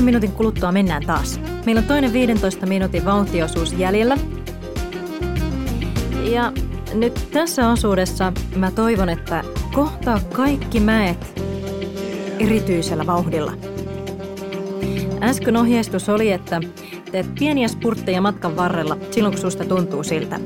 Minuutin 0.06 0.32
kuluttua 0.32 0.72
mennään 0.72 1.06
taas. 1.06 1.40
Meillä 1.66 1.80
on 1.80 1.88
toinen 1.88 2.14
15 2.14 2.66
minuutin 2.66 3.06
vauhtiosuus 3.06 3.74
jäljellä. 3.74 4.18
Ja 6.32 6.52
nyt 6.94 7.28
tässä 7.32 7.70
osuudessa 7.70 8.34
mä 8.56 8.72
toivon, 8.72 9.10
että 9.10 9.44
kohtaa 9.74 10.20
kaikki 10.34 10.80
mäet 10.80 11.42
erityisellä 12.40 13.06
vauhdilla. 13.06 13.54
Äsken 15.22 15.58
ohjeistus 15.58 16.10
oli, 16.10 16.32
että 16.32 16.62
teet 17.12 17.36
pieniä 17.40 17.68
spurtteja 17.68 18.22
matkan 18.22 18.56
varrella 18.56 18.98
silloin, 19.12 19.34
kun 19.34 19.42
susta 19.42 19.66
tuntuu 19.66 20.04
siltä. 20.04 20.40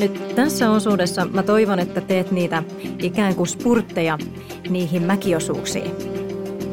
Nyt 0.00 0.34
tässä 0.34 0.70
osuudessa 0.70 1.24
mä 1.24 1.42
toivon, 1.42 1.78
että 1.78 2.00
teet 2.00 2.30
niitä 2.30 2.62
ikään 3.02 3.34
kuin 3.34 3.46
spurtteja 3.46 4.18
niihin 4.68 5.02
mäkiosuuksiin. 5.02 5.90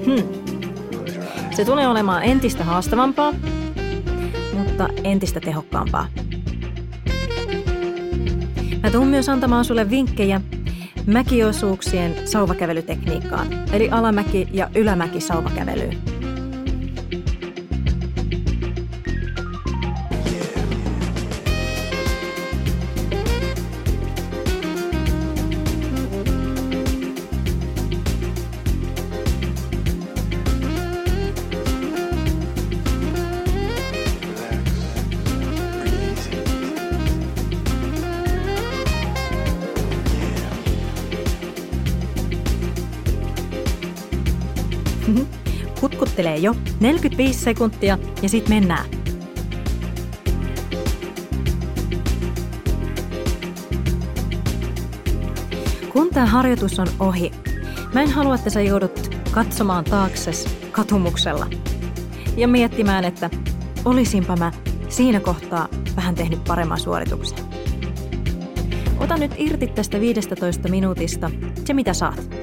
Hmm. 0.05 0.34
Se 1.55 1.65
tulee 1.65 1.87
olemaan 1.87 2.23
entistä 2.23 2.63
haastavampaa, 2.63 3.33
mutta 4.53 4.89
entistä 5.03 5.39
tehokkaampaa. 5.39 6.07
Mä 8.83 8.91
tuun 8.91 9.07
myös 9.07 9.29
antamaan 9.29 9.65
sulle 9.65 9.89
vinkkejä 9.89 10.41
mäkiosuuksien 11.05 12.27
sauvakävelytekniikkaan, 12.27 13.47
eli 13.71 13.89
alamäki- 13.89 14.47
ja 14.53 14.69
ylämäki 14.75 15.21
Kutkuttelee 46.35 46.37
jo 46.37 46.55
45 46.79 47.39
sekuntia 47.39 47.97
ja 48.21 48.29
sit 48.29 48.49
mennään. 48.49 48.85
Kun 55.93 56.09
tämä 56.09 56.25
harjoitus 56.25 56.79
on 56.79 56.87
ohi, 56.99 57.31
mä 57.93 58.01
en 58.01 58.11
halua, 58.11 58.35
että 58.35 58.49
sä 58.49 58.61
joudut 58.61 59.15
katsomaan 59.31 59.83
taakses 59.83 60.57
katumuksella 60.71 61.47
ja 62.37 62.47
miettimään, 62.47 63.03
että 63.03 63.29
olisinpa 63.85 64.35
mä 64.35 64.51
siinä 64.89 65.19
kohtaa 65.19 65.67
vähän 65.95 66.15
tehnyt 66.15 66.43
paremman 66.43 66.79
suorituksen. 66.79 67.37
Ota 68.99 69.17
nyt 69.17 69.31
irti 69.37 69.67
tästä 69.67 69.99
15 69.99 70.69
minuutista 70.69 71.31
se 71.65 71.73
mitä 71.73 71.93
saat. 71.93 72.34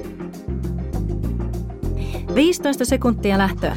15 2.34 2.84
sekuntia 2.84 3.38
lähtöä. 3.38 3.76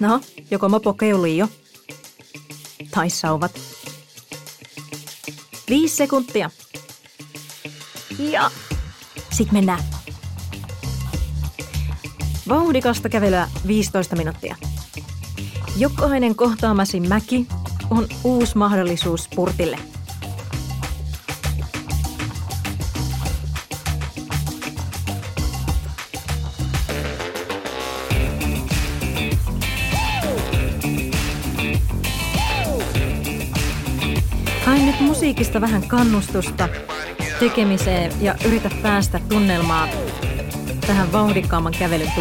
No, 0.00 0.20
joko 0.50 0.68
mopo 0.68 0.94
keulii 0.94 1.38
jo? 1.38 1.48
Tai 2.90 3.10
sauvat. 3.10 3.52
Viisi 5.68 5.96
sekuntia. 5.96 6.50
Ja 8.18 8.50
sit 9.32 9.52
mennään. 9.52 9.84
Vauhdikasta 12.48 13.08
kävelyä 13.08 13.48
15 13.66 14.16
minuuttia. 14.16 14.56
Jokainen 15.76 16.34
kohtaamasi 16.34 17.00
mäki 17.00 17.46
on 17.90 18.08
uusi 18.24 18.58
mahdollisuus 18.58 19.24
spurtille. 19.24 19.78
Musiikista 35.00 35.60
vähän 35.60 35.88
kannustusta 35.88 36.68
tekemiseen 37.40 38.12
ja 38.20 38.34
yritä 38.46 38.70
päästä 38.82 39.20
tunnelmaan, 39.28 39.88
tähän 40.86 41.12
vauhdikkaamman 41.12 41.74
kävelyn 41.78 42.12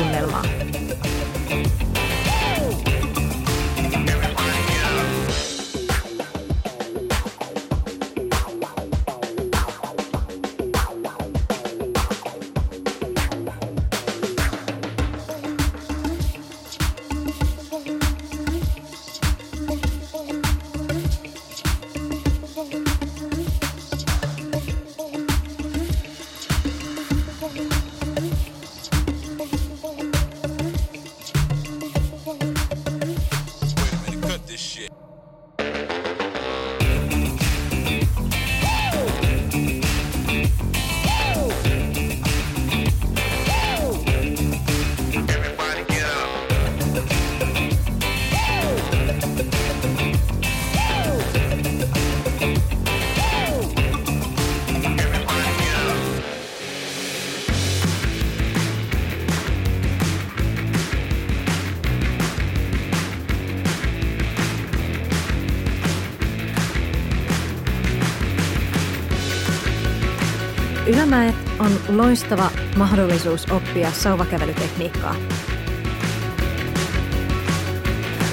Ylämäet 70.97 71.35
on 71.59 71.71
loistava 71.97 72.51
mahdollisuus 72.77 73.51
oppia 73.51 73.91
sauvakävelytekniikkaa. 73.91 75.15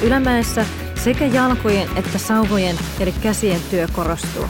Ylämäessä 0.03 0.67
sekä 0.95 1.27
jalkojen 1.27 1.89
että 1.97 2.19
sauvojen 2.19 2.77
eli 3.01 3.15
käsien 3.23 3.61
työ 3.71 3.87
korostuu. 3.93 4.45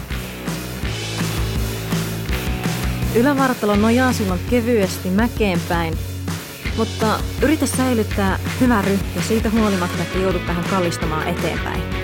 Ylävartalo 3.15 3.77
nojaa 3.77 4.13
silloin 4.13 4.41
kevyesti 4.51 5.11
mäkeen 5.11 5.61
päin, 5.69 5.95
mutta 6.77 7.19
yritä 7.43 7.67
säilyttää 7.67 8.39
hyvä 8.61 8.83
ryhti 8.83 9.23
siitä 9.29 9.51
huolimatta, 9.51 10.03
että 10.03 10.19
joudut 10.19 10.47
vähän 10.47 10.65
kallistamaan 10.71 11.29
eteenpäin. 11.29 12.04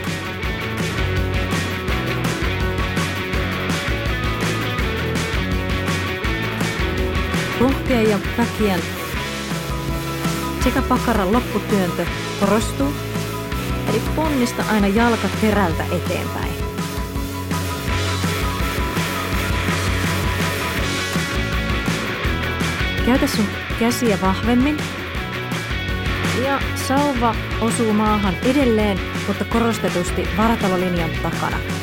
Rohkea 7.90 8.10
ja 8.10 8.18
väkien 8.38 8.80
sekä 10.64 10.82
pakaran 10.82 11.32
lopputyöntö 11.32 12.06
korostuu, 12.40 12.92
eli 13.88 14.02
ponnista 14.16 14.64
aina 14.72 14.86
jalka 14.86 15.28
terältä 15.40 15.84
eteenpäin. 15.84 16.52
Käytä 23.06 23.26
sun 23.26 23.46
käsiä 23.78 24.18
vahvemmin 24.20 24.76
ja 26.44 26.60
sauva 26.88 27.34
osuu 27.60 27.92
maahan 27.92 28.34
edelleen, 28.42 29.00
mutta 29.26 29.44
korostetusti 29.44 30.28
vartalolinjan 30.36 31.10
takana. 31.22 31.79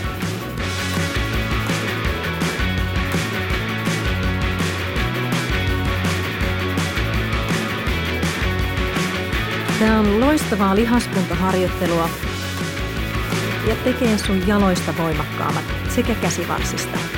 Tämä 9.80 10.00
on 10.00 10.20
loistavaa 10.20 10.76
lihaskuntaharjoittelua 10.76 12.10
ja 13.68 13.76
tekee 13.84 14.18
sun 14.18 14.48
jaloista 14.48 14.94
voimakkaammat 14.98 15.64
sekä 15.90 16.16
käsivarsista. 16.16 17.17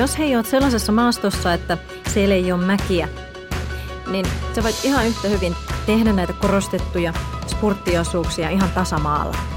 Jos 0.00 0.18
hei 0.18 0.36
oot 0.36 0.46
sellaisessa 0.46 0.92
maastossa, 0.92 1.54
että 1.54 1.78
siellä 2.08 2.34
ei 2.34 2.52
ole 2.52 2.64
mäkiä, 2.64 3.08
niin 4.10 4.26
sä 4.54 4.62
voit 4.62 4.84
ihan 4.84 5.06
yhtä 5.06 5.28
hyvin 5.28 5.56
tehdä 5.86 6.12
näitä 6.12 6.32
korostettuja 6.32 7.12
spurttiosuuksia 7.46 8.50
ihan 8.50 8.70
tasamaalla. 8.70 9.49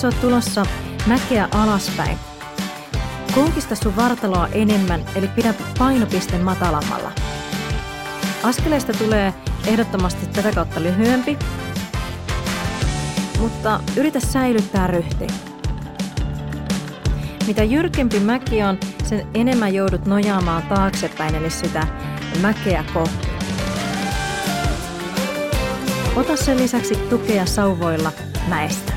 Taas 0.00 0.14
oot 0.14 0.20
tulossa 0.20 0.66
mäkeä 1.06 1.48
alaspäin, 1.54 2.18
konkista 3.34 3.74
sun 3.74 3.96
vartaloa 3.96 4.48
enemmän, 4.52 5.00
eli 5.14 5.28
pidä 5.28 5.54
painopiste 5.78 6.38
matalammalla. 6.38 7.12
Askeleista 8.42 8.92
tulee 8.92 9.34
ehdottomasti 9.66 10.26
tätä 10.26 10.52
kautta 10.52 10.82
lyhyempi, 10.82 11.38
mutta 13.38 13.80
yritä 13.96 14.20
säilyttää 14.20 14.86
ryhti. 14.86 15.26
Mitä 17.46 17.64
jyrkempi 17.64 18.20
mäki 18.20 18.62
on, 18.62 18.78
sen 19.04 19.26
enemmän 19.34 19.74
joudut 19.74 20.06
nojaamaan 20.06 20.62
taaksepäin, 20.62 21.34
eli 21.34 21.50
sitä 21.50 21.86
mäkeä 22.40 22.84
kohti. 22.94 23.28
Ota 26.16 26.36
sen 26.36 26.58
lisäksi 26.58 26.94
tukea 26.94 27.46
sauvoilla 27.46 28.12
mäestä. 28.48 28.89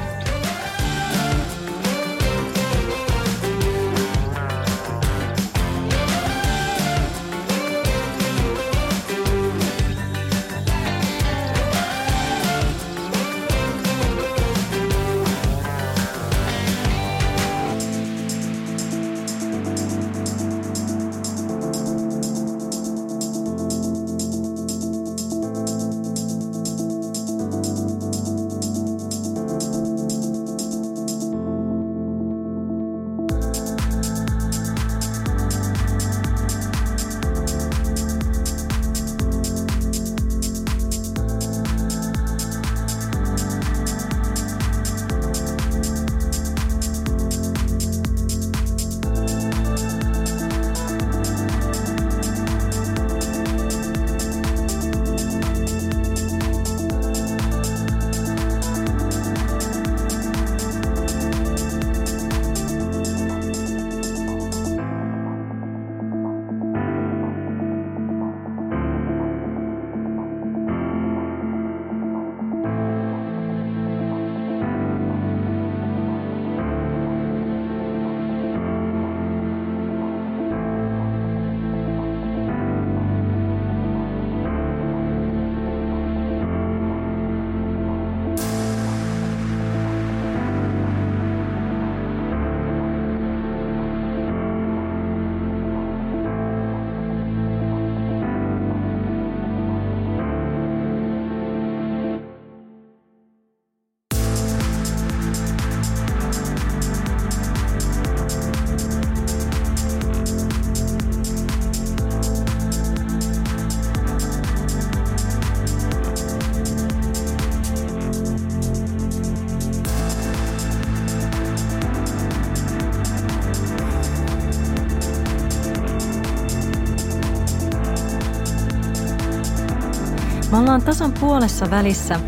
Me 130.54 130.60
ollaan 130.60 130.82
tasan 130.82 131.14
puolessa 131.20 131.70
välissä 131.70 132.20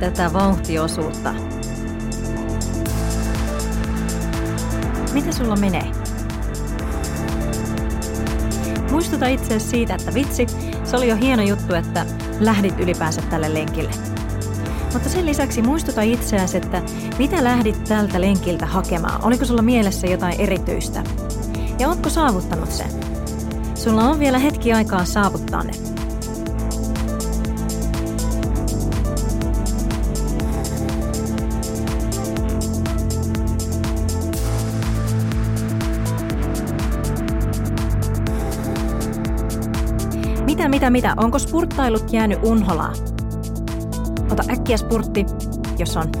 tätä 0.00 0.32
vauhtiosuutta. 0.32 1.34
Miten 5.12 5.32
sulla 5.32 5.56
menee? 5.56 5.92
Muistuta 8.90 9.26
itseäsi 9.26 9.68
siitä, 9.68 9.94
että 9.94 10.14
vitsi, 10.14 10.46
se 10.84 10.96
oli 10.96 11.08
jo 11.08 11.16
hieno 11.16 11.42
juttu, 11.42 11.74
että 11.74 12.06
lähdit 12.40 12.80
ylipäänsä 12.80 13.22
tälle 13.22 13.54
lenkille. 13.54 13.90
Mutta 14.92 15.08
sen 15.08 15.26
lisäksi 15.26 15.62
muistuta 15.62 16.02
itseäsi, 16.02 16.56
että 16.56 16.82
mitä 17.18 17.44
lähdit 17.44 17.84
tältä 17.84 18.20
lenkiltä 18.20 18.66
hakemaan. 18.66 19.24
Oliko 19.24 19.44
sulla 19.44 19.62
mielessä 19.62 20.06
jotain 20.06 20.40
erityistä? 20.40 21.04
Ja 21.78 21.88
ootko 21.88 22.08
saavuttanut 22.08 22.72
sen? 22.72 22.90
Sulla 23.74 24.02
on 24.02 24.18
vielä 24.18 24.38
hetki 24.38 24.72
aikaa 24.72 25.04
saavuttaa 25.04 25.62
ne. 25.62 25.89
Mitä, 40.80 40.90
mitä? 40.90 41.14
Onko 41.16 41.38
spurttailut 41.38 42.12
jäänyt 42.12 42.38
unholaan? 42.42 42.94
Ota 44.32 44.42
äkkiä 44.50 44.76
spurtti, 44.76 45.26
jos 45.78 45.96
on. 45.96 46.12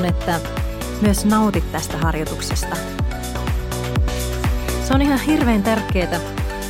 Toivon, 0.00 0.16
että 0.16 0.40
myös 1.00 1.24
nautit 1.24 1.72
tästä 1.72 1.98
harjoituksesta. 1.98 2.76
Se 4.84 4.94
on 4.94 5.02
ihan 5.02 5.20
hirveän 5.20 5.62
tärkeää, 5.62 6.20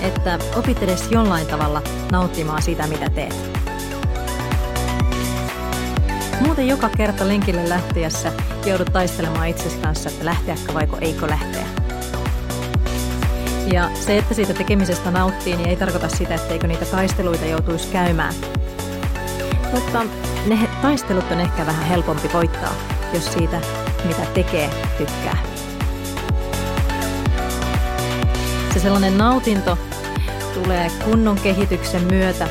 että 0.01 0.39
opit 0.57 0.83
edes 0.83 1.09
jollain 1.11 1.47
tavalla 1.47 1.83
nauttimaan 2.13 2.63
sitä, 2.63 2.87
mitä 2.87 3.11
teet. 3.11 3.61
Muuten 6.41 6.69
joka 6.69 6.89
kerta 6.89 7.29
lenkille 7.29 7.69
lähtiessä 7.69 8.33
joudut 8.67 8.93
taistelemaan 8.93 9.49
itsesi 9.49 9.79
kanssa, 9.79 10.09
että 10.09 10.25
lähteäkö 10.25 10.75
vaiko 10.75 10.99
eikö 11.01 11.29
lähteä. 11.29 11.65
Ja 13.73 13.91
se, 13.95 14.19
että 14.19 14.35
siitä 14.35 14.55
tekemisestä 14.55 15.11
nauttii, 15.11 15.57
niin 15.57 15.69
ei 15.69 15.77
tarkoita 15.77 16.09
sitä, 16.09 16.35
etteikö 16.35 16.67
niitä 16.67 16.85
taisteluita 16.85 17.45
joutuisi 17.45 17.89
käymään. 17.89 18.35
Mutta 19.73 20.03
ne 20.47 20.69
taistelut 20.83 21.33
on 21.33 21.41
ehkä 21.41 21.67
vähän 21.67 21.87
helpompi 21.87 22.31
voittaa, 22.33 22.90
jos 23.13 23.33
siitä, 23.33 23.61
mitä 24.05 24.27
tekee, 24.35 24.71
tykkää. 24.99 25.39
Se 28.75 28.81
sellainen 28.81 29.19
nautinto 29.19 29.79
tulee 30.55 30.91
kunnon 31.05 31.37
kehityksen 31.43 32.03
myötä. 32.03 32.49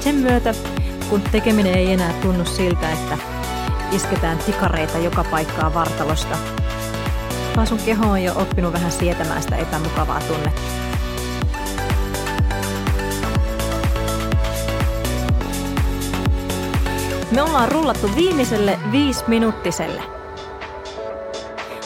Sen 0.00 0.14
myötä, 0.14 0.54
kun 1.10 1.22
tekeminen 1.22 1.74
ei 1.74 1.92
enää 1.92 2.12
tunnu 2.12 2.44
siltä, 2.44 2.92
että 2.92 3.18
isketään 3.92 4.38
tikareita 4.38 4.98
joka 4.98 5.24
paikkaa 5.24 5.74
vartalosta, 5.74 6.36
vaan 7.56 7.66
sun 7.66 7.78
keho 7.78 8.10
on 8.10 8.22
jo 8.22 8.32
oppinut 8.36 8.72
vähän 8.72 8.92
sietämään 8.92 9.42
sitä 9.42 9.56
epämukavaa 9.56 10.20
tunnetta. 10.20 10.60
Me 17.34 17.42
ollaan 17.42 17.72
rullattu 17.72 18.10
viimeiselle 18.16 18.78
viisi 18.92 19.24
minuuttiselle. 19.26 20.02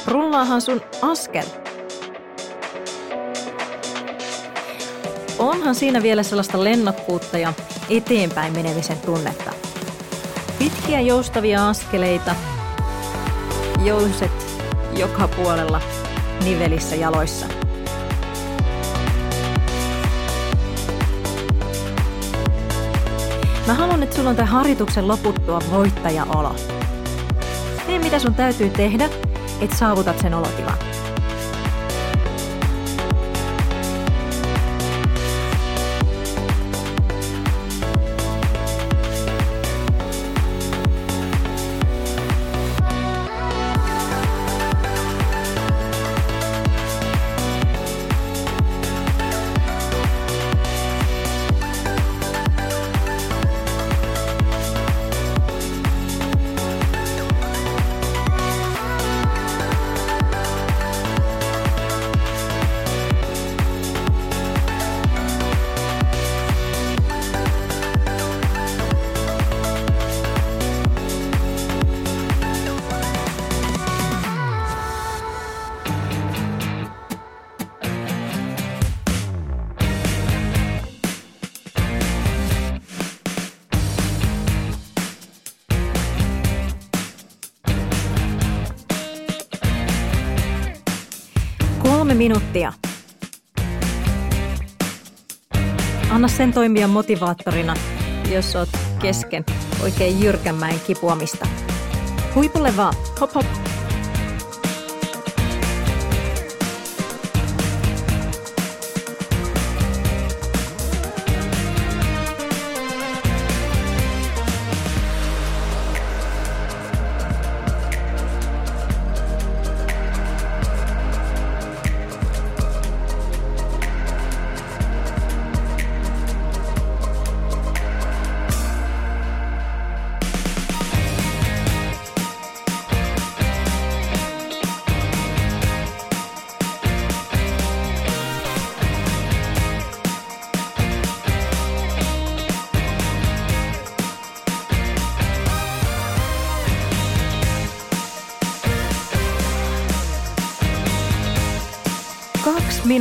Rullaahan 0.06 0.60
sun 0.60 0.80
askel. 1.02 1.44
Onhan 5.38 5.74
siinä 5.74 6.02
vielä 6.02 6.22
sellaista 6.22 6.64
lennokkuutta 6.64 7.38
ja 7.38 7.52
eteenpäin 7.90 8.52
menemisen 8.52 8.98
tunnetta. 8.98 9.52
Pitkiä 10.58 11.00
joustavia 11.00 11.68
askeleita, 11.68 12.34
jouset 13.84 14.32
joka 14.96 15.28
puolella 15.28 15.80
nivelissä 16.44 16.96
jaloissa. 16.96 17.46
Mä 23.68 23.74
haluan, 23.74 24.02
että 24.02 24.16
sulla 24.16 24.30
on 24.30 24.36
tämän 24.36 24.52
harjoituksen 24.52 25.08
loputtua 25.08 25.60
voittajaolo. 25.70 26.54
Tee 27.86 27.98
mitä 27.98 28.18
sun 28.18 28.34
täytyy 28.34 28.70
tehdä, 28.70 29.08
että 29.60 29.76
saavutat 29.76 30.18
sen 30.18 30.34
olotilan. 30.34 30.78
Minuuttia. 92.28 92.72
Anna 96.10 96.28
sen 96.28 96.52
toimia 96.52 96.88
motivaattorina, 96.88 97.74
jos 98.32 98.56
oot 98.56 98.68
kesken 99.02 99.44
oikein 99.82 100.20
jyrkänmäen 100.20 100.80
kipuamista. 100.86 101.46
Huipulle 102.34 102.76
vaan. 102.76 102.94
Hop 103.20 103.34
hop. 103.34 103.67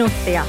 Minuuttia. 0.08 0.46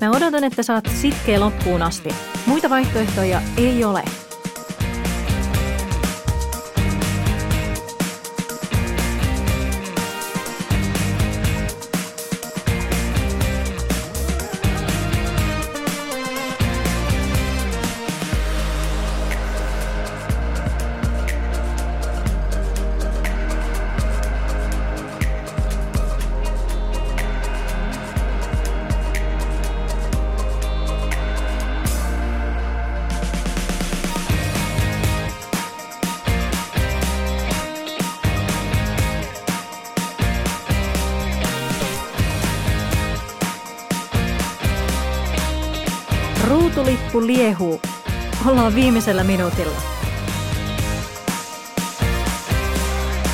Mä 0.00 0.10
odotan, 0.10 0.44
että 0.44 0.62
saat 0.62 0.84
sitkeä 0.94 1.40
loppuun 1.40 1.82
asti. 1.82 2.08
Muita 2.46 2.70
vaihtoehtoja 2.70 3.42
ei 3.56 3.84
ole. 3.84 4.21
Liehuu. 47.26 47.80
Ollaan 48.46 48.74
viimeisellä 48.74 49.24
minuutilla. 49.24 49.76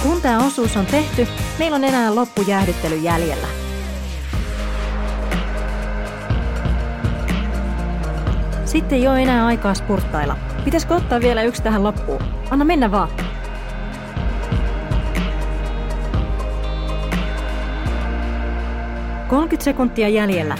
Kun 0.02 0.22
tämä 0.22 0.46
osuus 0.46 0.76
on 0.76 0.86
tehty, 0.86 1.26
meillä 1.58 1.74
on 1.74 1.84
enää 1.84 2.14
loppujäähdyttely 2.14 2.96
jäljellä. 2.96 3.46
Sitten 8.64 8.98
ei 8.98 9.08
ole 9.08 9.22
enää 9.22 9.46
aikaa 9.46 9.74
spurttailla. 9.74 10.36
Pitäisikö 10.64 10.94
ottaa 10.94 11.20
vielä 11.20 11.42
yksi 11.42 11.62
tähän 11.62 11.84
loppuun? 11.84 12.22
Anna 12.50 12.64
mennä 12.64 12.90
vaan. 12.90 13.08
30 19.28 19.64
sekuntia 19.64 20.08
jäljellä. 20.08 20.58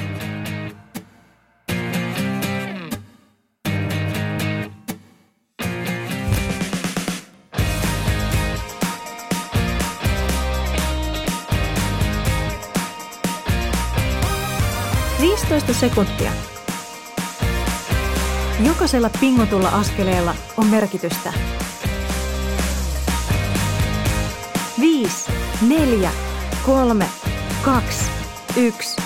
Viisitoista 15.58 15.86
sekuntia. 15.86 16.30
Jokaisella 18.66 19.10
pingotulla 19.20 19.68
askeleella 19.68 20.34
on 20.56 20.66
merkitystä. 20.66 21.32
Viisi, 24.80 25.32
neljä, 25.68 26.10
kolme, 26.66 27.04
kaksi, 27.64 28.10
yksi. 28.56 29.02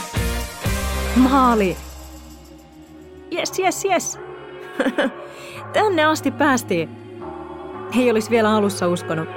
Maali. 1.17 1.77
Yes, 3.35 3.59
yes, 3.59 3.85
yes. 3.85 4.19
Tänne 5.73 6.05
asti 6.05 6.31
päästiin. 6.31 6.89
Ei 7.99 8.11
olisi 8.11 8.31
vielä 8.31 8.51
alussa 8.57 8.89
uskonut. 8.89 9.29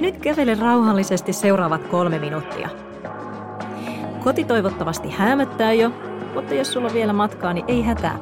Nyt 0.00 0.16
kävele 0.16 0.54
rauhallisesti 0.54 1.32
seuraavat 1.32 1.86
kolme 1.88 2.18
minuuttia. 2.18 2.87
Koti 4.28 4.44
toivottavasti 4.44 5.10
hämöttää 5.10 5.72
jo, 5.72 5.90
mutta 6.34 6.54
jos 6.54 6.72
sulla 6.72 6.88
on 6.88 6.94
vielä 6.94 7.12
matkaa, 7.12 7.52
niin 7.52 7.64
ei 7.68 7.82
hätää. 7.82 8.18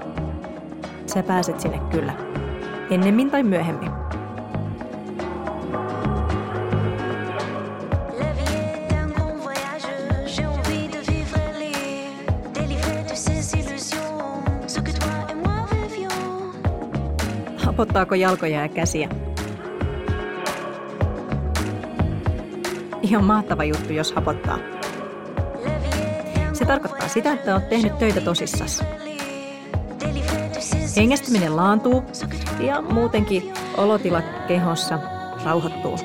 Sä 1.06 1.22
pääset 1.22 1.60
sinne 1.60 1.80
kyllä. 1.90 2.12
Ennemmin 2.90 3.30
tai 3.30 3.42
myöhemmin. 3.42 3.90
Hapottaako 17.56 18.14
jalkoja 18.14 18.60
ja 18.60 18.68
käsiä? 18.68 19.08
Ihan 23.02 23.24
mahtava 23.24 23.64
juttu, 23.64 23.92
jos 23.92 24.12
hapottaa. 24.12 24.75
Se 26.58 26.64
tarkoittaa 26.64 27.08
sitä, 27.08 27.32
että 27.32 27.54
oot 27.54 27.68
tehnyt 27.68 27.98
töitä 27.98 28.20
tosissas. 28.20 28.84
Hengästyminen 30.96 31.56
laantuu 31.56 32.04
ja 32.60 32.82
muutenkin 32.82 33.52
olotila 33.76 34.22
kehossa 34.48 34.98
rauhoittuu. 35.44 35.98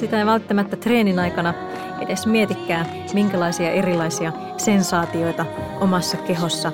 Sitä 0.00 0.18
ei 0.18 0.26
välttämättä 0.26 0.76
treenin 0.76 1.18
aikana 1.18 1.54
edes 2.00 2.26
mietikään, 2.26 2.86
minkälaisia 3.14 3.70
erilaisia 3.70 4.32
sensaatioita 4.56 5.46
omassa 5.80 6.16
kehossa 6.16 6.72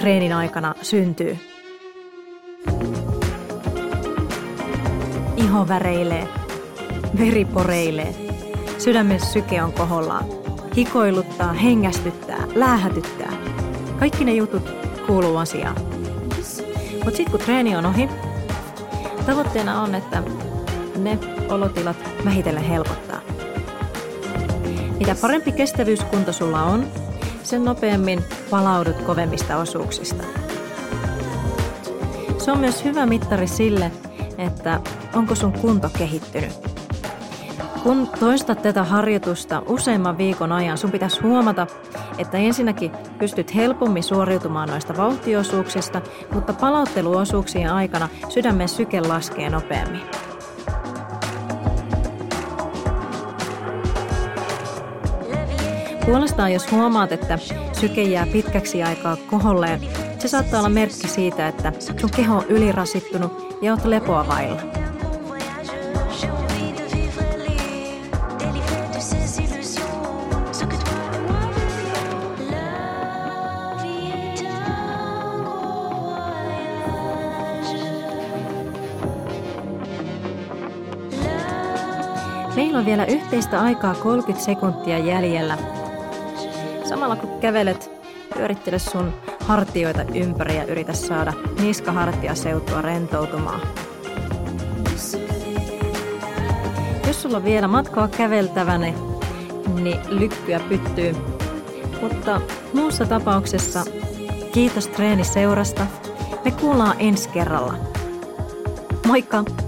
treenin 0.00 0.32
aikana 0.32 0.74
syntyy. 0.82 1.38
Iho 5.36 5.68
väreilee, 5.68 6.37
veri 7.18 7.44
poreilee, 7.44 8.14
sydämen 8.78 9.20
syke 9.20 9.62
on 9.62 9.72
kohollaan, 9.72 10.24
hikoiluttaa, 10.76 11.52
hengästyttää, 11.52 12.46
läähätyttää. 12.54 13.32
Kaikki 13.98 14.24
ne 14.24 14.34
jutut 14.34 14.70
kuuluu 15.06 15.36
asiaan. 15.36 15.76
Mutta 17.04 17.16
sitten 17.16 17.30
kun 17.30 17.40
treeni 17.40 17.76
on 17.76 17.86
ohi, 17.86 18.08
tavoitteena 19.26 19.82
on, 19.82 19.94
että 19.94 20.22
ne 20.98 21.18
olotilat 21.48 21.96
vähitellen 22.24 22.64
helpottaa. 22.64 23.20
Mitä 24.98 25.16
parempi 25.20 25.52
kestävyyskunto 25.52 26.32
sulla 26.32 26.62
on, 26.62 26.86
sen 27.42 27.64
nopeammin 27.64 28.24
palaudut 28.50 29.02
kovemmista 29.02 29.56
osuuksista. 29.56 30.24
Se 32.38 32.52
on 32.52 32.58
myös 32.58 32.84
hyvä 32.84 33.06
mittari 33.06 33.46
sille, 33.46 33.92
että 34.38 34.80
onko 35.14 35.34
sun 35.34 35.52
kunto 35.52 35.90
kehittynyt. 35.98 36.67
Kun 37.82 38.08
toistat 38.20 38.62
tätä 38.62 38.84
harjoitusta 38.84 39.62
useamman 39.66 40.18
viikon 40.18 40.52
ajan, 40.52 40.78
sun 40.78 40.90
pitäisi 40.90 41.20
huomata, 41.20 41.66
että 42.18 42.38
ensinnäkin 42.38 42.92
pystyt 43.18 43.54
helpommin 43.54 44.02
suoriutumaan 44.02 44.68
noista 44.68 44.96
vauhtiosuuksista, 44.96 46.00
mutta 46.32 46.52
palautteluosuuksien 46.52 47.72
aikana 47.72 48.08
sydämen 48.28 48.68
syke 48.68 49.00
laskee 49.00 49.50
nopeammin. 49.50 50.00
Puolestaan 56.06 56.52
jos 56.52 56.72
huomaat, 56.72 57.12
että 57.12 57.38
syke 57.72 58.02
jää 58.02 58.26
pitkäksi 58.32 58.82
aikaa 58.82 59.16
koholleen, 59.30 59.80
se 60.18 60.28
saattaa 60.28 60.60
olla 60.60 60.68
merkki 60.68 61.08
siitä, 61.08 61.48
että 61.48 61.72
sun 62.00 62.10
keho 62.16 62.36
on 62.36 62.44
ylirasittunut 62.48 63.58
ja 63.62 63.72
oot 63.72 63.84
lepoa 63.84 64.28
vailla. 64.28 64.77
Meillä 82.58 82.78
on 82.78 82.86
vielä 82.86 83.04
yhteistä 83.04 83.60
aikaa 83.60 83.94
30 83.94 84.44
sekuntia 84.44 84.98
jäljellä. 84.98 85.58
Samalla 86.84 87.16
kun 87.16 87.40
kävelet, 87.40 87.90
pyörittele 88.34 88.78
sun 88.78 89.14
hartioita 89.40 90.02
ympäri 90.14 90.56
ja 90.56 90.64
yritä 90.64 90.92
saada 90.92 91.32
niskahartia 91.60 92.34
seutua 92.34 92.82
rentoutumaan. 92.82 93.60
Jos 97.06 97.22
sulla 97.22 97.36
on 97.36 97.44
vielä 97.44 97.68
matkaa 97.68 98.08
käveltävänä, 98.08 98.86
niin 99.74 99.98
lykkyä 100.08 100.60
pyttyy. 100.68 101.16
Mutta 102.02 102.40
muussa 102.74 103.06
tapauksessa 103.06 103.84
kiitos 104.52 104.88
treeniseurasta. 104.88 105.86
Me 106.44 106.50
kuullaan 106.50 106.96
ensi 106.98 107.28
kerralla. 107.28 107.74
Moikka! 109.06 109.67